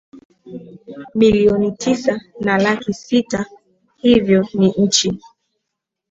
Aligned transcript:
Milioni 1.15 1.71
tisa 1.71 2.21
na 2.39 2.57
laki 2.57 2.93
sita 2.93 3.45
hivyo 3.95 4.47
ni 4.53 4.67
nchi 4.77 5.19